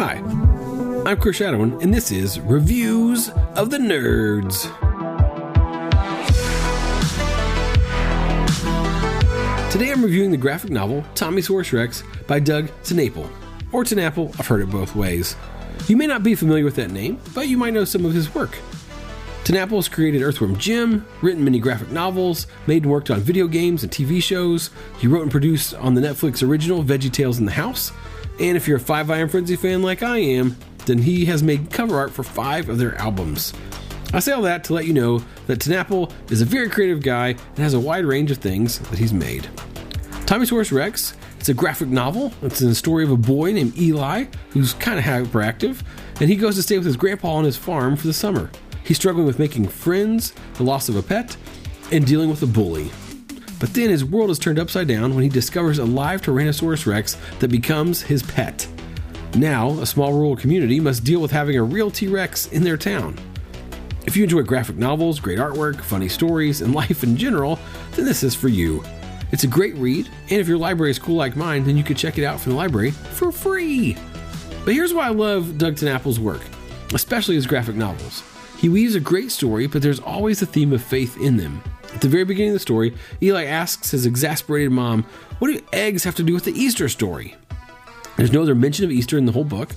Hi, 0.00 0.22
I'm 1.06 1.18
Chris 1.18 1.40
Shadowin, 1.40 1.82
and 1.82 1.92
this 1.92 2.12
is 2.12 2.38
Reviews 2.38 3.30
of 3.56 3.70
the 3.70 3.78
Nerds. 3.78 4.62
Today 9.72 9.90
I'm 9.90 10.00
reviewing 10.00 10.30
the 10.30 10.36
graphic 10.36 10.70
novel 10.70 11.02
Tommysaurus 11.16 11.72
Rex 11.72 12.04
by 12.28 12.38
Doug 12.38 12.68
TenNapel. 12.84 13.28
Or 13.72 13.82
TenNapel, 13.82 14.38
I've 14.38 14.46
heard 14.46 14.60
it 14.60 14.70
both 14.70 14.94
ways. 14.94 15.34
You 15.88 15.96
may 15.96 16.06
not 16.06 16.22
be 16.22 16.36
familiar 16.36 16.62
with 16.62 16.76
that 16.76 16.92
name, 16.92 17.18
but 17.34 17.48
you 17.48 17.58
might 17.58 17.74
know 17.74 17.84
some 17.84 18.04
of 18.04 18.14
his 18.14 18.32
work. 18.32 18.56
TenNapel 19.42 19.74
has 19.74 19.88
created 19.88 20.22
Earthworm 20.22 20.56
Jim, 20.58 21.04
written 21.22 21.42
many 21.42 21.58
graphic 21.58 21.90
novels, 21.90 22.46
made 22.68 22.84
and 22.84 22.92
worked 22.92 23.10
on 23.10 23.18
video 23.18 23.48
games 23.48 23.82
and 23.82 23.90
TV 23.90 24.22
shows. 24.22 24.70
He 25.00 25.08
wrote 25.08 25.22
and 25.22 25.30
produced 25.32 25.74
on 25.74 25.94
the 25.94 26.00
Netflix 26.00 26.48
original 26.48 26.84
Veggie 26.84 27.12
Tales 27.12 27.40
in 27.40 27.46
the 27.46 27.50
House. 27.50 27.90
And 28.40 28.56
if 28.56 28.68
you're 28.68 28.76
a 28.76 28.80
Five 28.80 29.10
Iron 29.10 29.28
Frenzy 29.28 29.56
fan 29.56 29.82
like 29.82 30.02
I 30.02 30.18
am, 30.18 30.56
then 30.86 30.98
he 30.98 31.24
has 31.26 31.42
made 31.42 31.70
cover 31.70 31.98
art 31.98 32.12
for 32.12 32.22
five 32.22 32.68
of 32.68 32.78
their 32.78 32.94
albums. 32.96 33.52
I 34.14 34.20
say 34.20 34.32
all 34.32 34.42
that 34.42 34.64
to 34.64 34.74
let 34.74 34.86
you 34.86 34.94
know 34.94 35.22
that 35.46 35.58
TenNapel 35.58 36.12
is 36.30 36.40
a 36.40 36.46
very 36.46 36.70
creative 36.70 37.02
guy 37.02 37.28
and 37.28 37.58
has 37.58 37.74
a 37.74 37.80
wide 37.80 38.06
range 38.06 38.30
of 38.30 38.38
things 38.38 38.78
that 38.78 38.98
he's 38.98 39.12
made. 39.12 39.48
Tommysaurus 40.24 40.72
Rex, 40.72 41.14
it's 41.38 41.48
a 41.48 41.54
graphic 41.54 41.88
novel. 41.88 42.32
It's 42.42 42.60
the 42.60 42.74
story 42.74 43.04
of 43.04 43.10
a 43.10 43.16
boy 43.16 43.52
named 43.52 43.76
Eli 43.76 44.24
who's 44.50 44.72
kind 44.74 44.98
of 44.98 45.04
hyperactive, 45.04 45.82
and 46.20 46.30
he 46.30 46.36
goes 46.36 46.56
to 46.56 46.62
stay 46.62 46.78
with 46.78 46.86
his 46.86 46.96
grandpa 46.96 47.34
on 47.34 47.44
his 47.44 47.56
farm 47.56 47.96
for 47.96 48.06
the 48.06 48.12
summer. 48.12 48.50
He's 48.84 48.96
struggling 48.96 49.26
with 49.26 49.38
making 49.38 49.68
friends, 49.68 50.32
the 50.54 50.62
loss 50.62 50.88
of 50.88 50.96
a 50.96 51.02
pet, 51.02 51.36
and 51.92 52.06
dealing 52.06 52.30
with 52.30 52.42
a 52.42 52.46
bully. 52.46 52.90
But 53.60 53.74
then 53.74 53.90
his 53.90 54.04
world 54.04 54.30
is 54.30 54.38
turned 54.38 54.58
upside 54.58 54.88
down 54.88 55.14
when 55.14 55.24
he 55.24 55.28
discovers 55.28 55.78
a 55.78 55.84
live 55.84 56.22
Tyrannosaurus 56.22 56.86
Rex 56.86 57.16
that 57.40 57.48
becomes 57.48 58.02
his 58.02 58.22
pet. 58.22 58.68
Now, 59.34 59.70
a 59.80 59.86
small 59.86 60.12
rural 60.12 60.36
community 60.36 60.80
must 60.80 61.04
deal 61.04 61.20
with 61.20 61.30
having 61.30 61.56
a 61.56 61.62
real 61.62 61.90
T 61.90 62.06
Rex 62.06 62.46
in 62.48 62.62
their 62.62 62.76
town. 62.76 63.18
If 64.06 64.16
you 64.16 64.22
enjoy 64.22 64.42
graphic 64.42 64.76
novels, 64.76 65.20
great 65.20 65.38
artwork, 65.38 65.80
funny 65.80 66.08
stories, 66.08 66.62
and 66.62 66.74
life 66.74 67.02
in 67.02 67.16
general, 67.16 67.58
then 67.92 68.04
this 68.04 68.22
is 68.22 68.34
for 68.34 68.48
you. 68.48 68.82
It's 69.32 69.44
a 69.44 69.48
great 69.48 69.74
read, 69.74 70.08
and 70.30 70.40
if 70.40 70.48
your 70.48 70.56
library 70.56 70.90
is 70.90 70.98
cool 70.98 71.16
like 71.16 71.36
mine, 71.36 71.64
then 71.64 71.76
you 71.76 71.84
could 71.84 71.98
check 71.98 72.16
it 72.16 72.24
out 72.24 72.40
from 72.40 72.52
the 72.52 72.58
library 72.58 72.92
for 72.92 73.30
free. 73.30 73.96
But 74.64 74.74
here's 74.74 74.94
why 74.94 75.06
I 75.06 75.10
love 75.10 75.58
Doug 75.58 75.74
TenNapel's 75.74 76.18
work, 76.18 76.40
especially 76.94 77.34
his 77.34 77.46
graphic 77.46 77.76
novels. 77.76 78.22
He 78.58 78.68
weaves 78.68 78.96
a 78.96 79.00
great 79.00 79.30
story, 79.30 79.68
but 79.68 79.82
there's 79.82 80.00
always 80.00 80.42
a 80.42 80.46
theme 80.46 80.72
of 80.72 80.82
faith 80.82 81.16
in 81.16 81.36
them. 81.36 81.62
At 81.94 82.00
the 82.00 82.08
very 82.08 82.24
beginning 82.24 82.50
of 82.50 82.54
the 82.54 82.60
story, 82.60 82.92
Eli 83.22 83.44
asks 83.44 83.92
his 83.92 84.04
exasperated 84.04 84.72
mom, 84.72 85.04
What 85.38 85.48
do 85.48 85.60
eggs 85.72 86.02
have 86.02 86.16
to 86.16 86.24
do 86.24 86.34
with 86.34 86.44
the 86.44 86.52
Easter 86.52 86.88
story? 86.88 87.36
There's 88.16 88.32
no 88.32 88.42
other 88.42 88.56
mention 88.56 88.84
of 88.84 88.90
Easter 88.90 89.16
in 89.16 89.26
the 89.26 89.32
whole 89.32 89.44
book, 89.44 89.70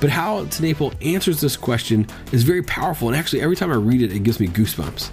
but 0.00 0.10
how 0.10 0.46
TenNapel 0.46 0.94
answers 1.04 1.40
this 1.40 1.56
question 1.56 2.08
is 2.32 2.42
very 2.42 2.62
powerful, 2.62 3.06
and 3.06 3.16
actually, 3.16 3.40
every 3.40 3.54
time 3.54 3.70
I 3.70 3.76
read 3.76 4.02
it, 4.02 4.12
it 4.12 4.24
gives 4.24 4.40
me 4.40 4.48
goosebumps. 4.48 5.10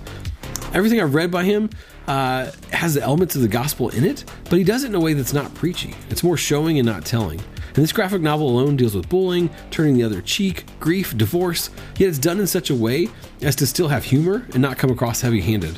Everything 0.73 0.99
I've 0.99 1.14
read 1.14 1.30
by 1.30 1.44
him 1.44 1.69
uh, 2.08 2.52
has 2.72 2.95
the 2.95 3.03
elements 3.03 3.36
of 3.36 3.44
the 3.44 3.47
gospel 3.47 3.89
in 3.89 4.03
it, 4.03 4.25
but 4.49 4.58
he 4.58 4.64
does 4.64 4.83
it 4.83 4.88
in 4.88 4.95
a 4.95 4.99
way 4.99 5.14
that's 5.14 5.33
not 5.33 5.53
preachy. 5.53 5.94
It's 6.09 6.23
more 6.23 6.38
showing 6.38 6.80
and 6.80 6.88
not 6.88 7.05
telling. 7.05 7.39
And 7.73 7.83
this 7.83 7.94
graphic 7.94 8.22
novel 8.22 8.50
alone 8.50 8.75
deals 8.75 8.95
with 8.95 9.08
bullying, 9.08 9.50
turning 9.69 9.95
the 9.95 10.03
other 10.03 10.22
cheek, 10.22 10.66
grief, 10.80 11.16
divorce, 11.17 11.69
yet 11.97 12.09
it's 12.09 12.17
done 12.17 12.39
in 12.39 12.47
such 12.47 12.69
a 12.69 12.75
way 12.75 13.08
as 13.41 13.55
to 13.58 13.67
still 13.67 13.88
have 13.88 14.03
humor 14.03 14.45
and 14.53 14.61
not 14.61 14.77
come 14.77 14.91
across 14.91 15.22
heavy 15.22 15.41
handed. 15.41 15.77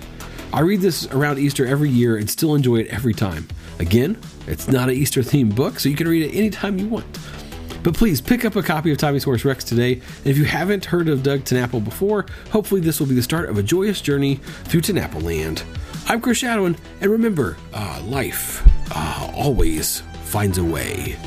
I 0.52 0.62
read 0.62 0.82
this 0.82 1.08
around 1.08 1.40
Easter 1.40 1.66
every 1.66 1.90
year 1.90 2.18
and 2.18 2.30
still 2.30 2.56
enjoy 2.56 2.78
it 2.78 2.88
every 2.88 3.14
time. 3.14 3.48
Again, 3.80 4.18
it's 4.48 4.68
not 4.68 4.90
an 4.90 4.96
Easter 4.96 5.22
themed 5.22 5.56
book, 5.56 5.80
so 5.80 5.90
you 5.90 5.96
can 5.96 6.08
read 6.08 6.24
it 6.24 6.36
anytime 6.38 6.78
you 6.78 6.88
want. 6.88 7.06
But 7.84 7.96
please 7.96 8.22
pick 8.22 8.46
up 8.46 8.56
a 8.56 8.64
copy 8.64 8.92
of 8.92 8.98
Tommysaurus 8.98 9.44
Rex 9.44 9.64
today. 9.64 9.94
And 9.94 10.28
if 10.28 10.38
you 10.38 10.46
haven't 10.46 10.86
heard 10.86 11.10
of 11.10 11.22
Doug 11.22 11.42
TenNapel 11.42 11.84
before, 11.84 12.26
hopefully 12.50 12.82
this 12.82 13.00
will 13.00 13.08
be 13.08 13.16
the 13.16 13.22
start 13.22 13.50
of 13.50 13.58
a 13.58 13.64
joyous 13.64 14.00
journey 14.00 14.36
through 14.66 14.82
TenNapel 14.82 15.22
land. 15.22 15.64
I'm 16.08 16.22
Chris 16.22 16.42
Shadowin, 16.42 16.78
and 17.02 17.12
remember, 17.12 17.58
uh, 17.74 18.02
life 18.06 18.68
uh, 18.96 19.32
always 19.36 20.02
finds 20.24 20.58
a 20.58 20.64
way. 20.64 21.18